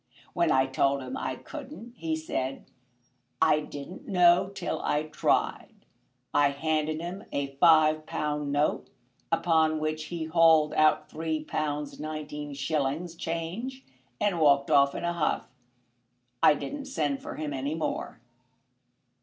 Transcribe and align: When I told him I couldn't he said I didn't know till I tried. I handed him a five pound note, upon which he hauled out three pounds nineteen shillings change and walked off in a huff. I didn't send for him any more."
When 0.33 0.51
I 0.51 0.65
told 0.65 1.03
him 1.03 1.15
I 1.15 1.35
couldn't 1.35 1.93
he 1.95 2.15
said 2.15 2.65
I 3.39 3.59
didn't 3.59 4.07
know 4.07 4.49
till 4.49 4.81
I 4.81 5.03
tried. 5.03 5.85
I 6.33 6.49
handed 6.49 6.99
him 6.99 7.25
a 7.31 7.55
five 7.57 8.07
pound 8.07 8.51
note, 8.51 8.89
upon 9.31 9.79
which 9.79 10.05
he 10.05 10.23
hauled 10.25 10.73
out 10.73 11.11
three 11.11 11.43
pounds 11.43 11.99
nineteen 11.99 12.55
shillings 12.55 13.13
change 13.13 13.85
and 14.19 14.39
walked 14.39 14.71
off 14.71 14.95
in 14.95 15.03
a 15.03 15.13
huff. 15.13 15.47
I 16.41 16.55
didn't 16.55 16.85
send 16.85 17.21
for 17.21 17.35
him 17.35 17.53
any 17.53 17.75
more." 17.75 18.19